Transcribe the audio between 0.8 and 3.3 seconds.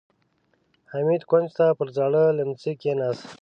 حميد کونج ته پر زاړه ليمڅي کېناست.